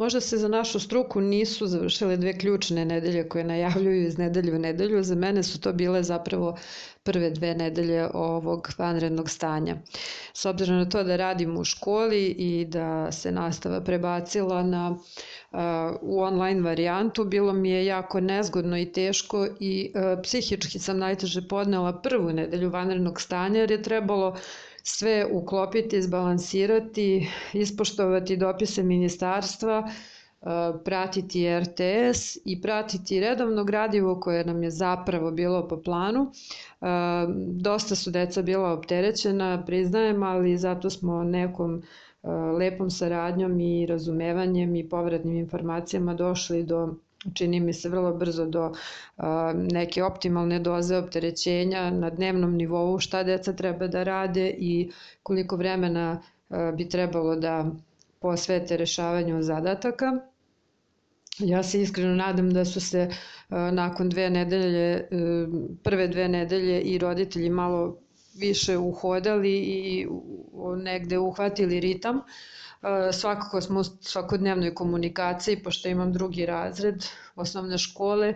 Možda 0.00 0.20
se 0.20 0.36
za 0.38 0.48
našu 0.48 0.80
struku 0.80 1.20
nisu 1.20 1.66
završile 1.66 2.16
dve 2.16 2.38
ključne 2.38 2.84
nedelje 2.84 3.28
koje 3.28 3.44
najavljuju 3.44 4.06
iz 4.06 4.18
nedelju 4.18 4.54
u 4.56 4.58
nedelju. 4.58 5.02
Za 5.02 5.14
mene 5.14 5.42
su 5.42 5.60
to 5.60 5.72
bile 5.72 6.02
zapravo 6.02 6.56
prve 7.02 7.30
dve 7.30 7.54
nedelje 7.54 8.08
ovog 8.14 8.68
vanrednog 8.78 9.30
stanja. 9.30 9.76
S 10.34 10.46
obzirom 10.46 10.76
na 10.78 10.88
to 10.88 11.04
da 11.04 11.16
radim 11.16 11.56
u 11.56 11.64
školi 11.64 12.26
i 12.26 12.64
da 12.64 13.12
se 13.12 13.32
nastava 13.32 13.80
prebacila 13.80 14.62
na 14.62 14.96
u 16.02 16.20
online 16.20 16.60
varijantu, 16.60 17.24
bilo 17.24 17.52
mi 17.52 17.70
je 17.70 17.86
jako 17.86 18.20
nezgodno 18.20 18.78
i 18.78 18.92
teško 18.92 19.46
i 19.60 19.92
psihički 20.22 20.78
sam 20.78 20.98
najteže 20.98 21.48
podnela 21.48 21.92
prvu 21.92 22.32
nedelju 22.32 22.70
vanrednog 22.70 23.20
stanja 23.20 23.60
jer 23.60 23.70
je 23.70 23.82
trebalo 23.82 24.36
sve 24.90 25.26
uklopiti, 25.26 25.96
izbalansirati, 25.96 27.06
ispoštovati 27.54 28.36
dopise 28.36 28.82
ministarstva, 28.82 29.76
e, 29.80 30.44
pratiti 30.84 31.60
RTS 31.60 32.22
i 32.44 32.60
pratiti 32.62 33.20
redovno 33.20 33.64
gradivo 33.64 34.20
koje 34.20 34.44
nam 34.44 34.62
je 34.62 34.70
zapravo 34.70 35.30
bilo 35.30 35.68
po 35.68 35.76
planu. 35.78 36.32
E, 36.80 36.86
dosta 37.58 37.94
su 37.94 38.10
deca 38.10 38.42
bila 38.42 38.72
opterećena, 38.72 39.62
priznajem, 39.66 40.22
ali 40.22 40.56
zato 40.58 40.90
smo 40.90 41.24
nekom 41.24 41.82
e, 42.22 42.28
lepom 42.30 42.90
saradnjom 42.90 43.60
i 43.60 43.86
razumevanjem 43.86 44.76
i 44.76 44.88
povratnim 44.88 45.36
informacijama 45.36 46.14
došli 46.14 46.62
do 46.64 46.94
čini 47.34 47.60
mi 47.60 47.72
se 47.72 47.88
vrlo 47.88 48.12
brzo 48.14 48.46
do 48.46 48.72
neke 49.54 50.04
optimalne 50.04 50.58
doze 50.58 50.96
opterećenja 50.96 51.90
na 51.90 52.10
dnevnom 52.10 52.56
nivou 52.56 52.98
šta 52.98 53.22
deca 53.22 53.52
treba 53.52 53.86
da 53.86 54.02
rade 54.02 54.54
i 54.58 54.90
koliko 55.22 55.56
vremena 55.56 56.22
bi 56.76 56.88
trebalo 56.88 57.36
da 57.36 57.70
posvete 58.20 58.76
rešavanju 58.76 59.42
zadataka. 59.42 60.12
Ja 61.38 61.62
se 61.62 61.80
iskreno 61.82 62.14
nadam 62.14 62.50
da 62.50 62.64
su 62.64 62.80
se 62.80 63.08
nakon 63.50 64.08
dve 64.08 64.30
nedelje, 64.30 64.90
e, 64.90 65.06
prve 65.82 66.08
dve 66.08 66.28
nedelje 66.28 66.80
i 66.80 66.98
roditelji 66.98 67.50
malo 67.50 67.98
više 68.34 68.78
uhodali 68.78 69.52
i 69.52 70.06
negde 70.76 71.18
uhvatili 71.18 71.80
ritam. 71.80 72.16
E, 72.16 72.22
svakako 73.12 73.60
smo 73.60 73.80
u 73.80 73.84
svakodnevnoj 73.84 74.74
komunikaciji, 74.74 75.62
pošto 75.62 75.88
imam 75.88 76.12
drugi 76.12 76.46
razred 76.46 77.04
osnovne 77.36 77.78
škole 77.78 78.34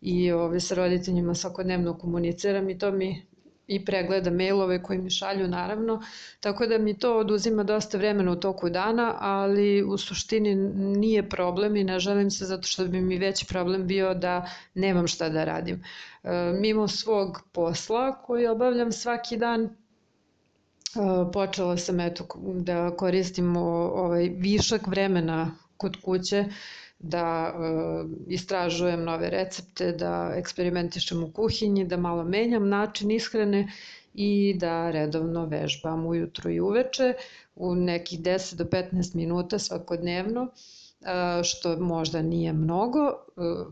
i 0.00 0.32
ove, 0.32 0.60
sa 0.60 0.74
roditeljima 0.74 1.34
svakodnevno 1.34 1.98
komuniciram 1.98 2.70
i 2.70 2.78
to 2.78 2.92
mi 2.92 3.26
i 3.66 3.84
pregleda 3.84 4.30
mailove 4.30 4.82
koji 4.82 4.98
mi 4.98 5.10
šalju 5.10 5.48
naravno, 5.48 6.02
tako 6.40 6.66
da 6.66 6.78
mi 6.78 6.98
to 6.98 7.18
oduzima 7.18 7.62
dosta 7.62 7.98
vremena 7.98 8.32
u 8.32 8.36
toku 8.36 8.70
dana, 8.70 9.14
ali 9.20 9.82
u 9.82 9.98
suštini 9.98 10.54
nije 10.98 11.28
problem 11.28 11.76
i 11.76 11.84
ne 11.84 11.98
želim 11.98 12.30
se 12.30 12.44
zato 12.44 12.62
što 12.62 12.84
bi 12.84 13.00
mi 13.00 13.18
veći 13.18 13.46
problem 13.46 13.86
bio 13.86 14.14
da 14.14 14.50
nemam 14.74 15.06
šta 15.06 15.28
da 15.28 15.44
radim. 15.44 15.84
E, 16.24 16.30
mimo 16.60 16.88
svog 16.88 17.42
posla 17.52 18.22
koji 18.22 18.46
obavljam 18.46 18.92
svaki 18.92 19.36
dan, 19.36 19.76
počela 21.32 21.76
sam 21.76 22.00
eto 22.00 22.26
da 22.54 22.96
koristim 22.96 23.56
ovaj 23.56 24.28
višak 24.36 24.86
vremena 24.86 25.50
kod 25.76 25.96
kuće 26.02 26.44
da 26.98 27.54
uh, 27.54 28.10
istražujem 28.28 29.04
nove 29.04 29.30
recepte, 29.30 29.92
da 29.92 30.32
eksperimentišem 30.36 31.22
u 31.24 31.32
kuhinji, 31.32 31.84
da 31.84 31.96
malo 31.96 32.24
menjam 32.24 32.68
način 32.68 33.10
ishrane 33.10 33.68
i 34.14 34.56
da 34.58 34.90
redovno 34.90 35.46
vežbam 35.46 36.06
ujutru 36.06 36.50
i 36.50 36.60
uveče 36.60 37.14
u 37.56 37.74
nekih 37.74 38.20
10 38.20 38.54
do 38.54 38.64
15 38.64 39.16
minuta 39.16 39.58
svakodnevno 39.58 40.48
što 41.42 41.76
možda 41.76 42.22
nije 42.22 42.52
mnogo 42.52 43.12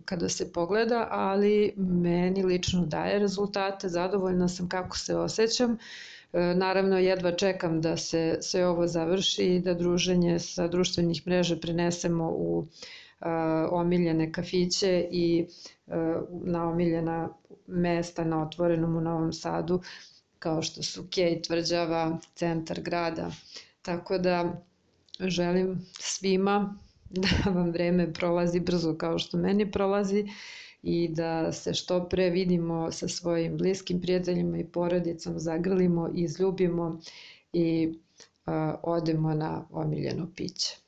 kada 0.05 0.29
se 0.29 0.53
pogleda, 0.53 1.09
ali 1.11 1.75
meni 1.77 2.43
lično 2.43 2.87
daje 2.87 3.19
rezultate, 3.19 3.89
zadovoljna 3.89 4.49
sam 4.49 4.69
kako 4.69 4.99
se 4.99 5.17
osjećam. 5.17 5.79
Naravno, 6.33 6.99
jedva 6.99 7.33
čekam 7.33 7.81
da 7.81 7.97
se 7.97 8.39
sve 8.41 8.67
ovo 8.67 8.87
završi 8.87 9.45
i 9.45 9.61
da 9.61 9.75
druženje 9.75 10.39
sa 10.39 10.69
društvenih 10.69 11.27
mreža 11.27 11.57
prenesemo 11.57 12.31
u 12.31 12.67
omiljene 13.71 14.33
kafiće 14.33 15.09
i 15.11 15.47
e, 15.87 15.95
na 16.31 16.69
omiljena 16.69 17.29
mesta 17.67 18.25
na 18.25 18.43
otvorenom 18.43 18.97
u 18.97 19.01
Novom 19.01 19.33
Sadu, 19.33 19.81
kao 20.39 20.63
što 20.63 20.83
su 20.83 21.07
Kej 21.11 21.43
tvrđava, 21.43 22.19
centar 22.35 22.81
grada. 22.81 23.31
Tako 23.83 24.19
da 24.19 24.63
želim 25.21 25.87
svima 25.99 26.79
da 27.45 27.51
vam 27.51 27.71
vreme 27.71 28.13
prolazi 28.13 28.61
brzo 28.61 28.95
kao 28.95 29.19
što 29.19 29.37
meni 29.37 29.71
prolazi 29.71 30.27
i 30.83 31.09
da 31.09 31.53
se 31.53 31.75
što 31.75 32.09
pre 32.09 32.31
vidimo 32.31 32.93
sa 32.93 33.09
svojim 33.09 33.57
bliskim 33.57 34.01
prijateljima 34.01 34.59
i 34.59 34.65
porodicom, 34.65 35.39
zagrlimo 35.39 36.11
izljubimo 36.15 37.01
i 37.53 37.99
uh, 38.47 38.53
odemo 38.83 39.35
na 39.35 39.67
omiljeno 39.71 40.29
piće. 40.37 40.84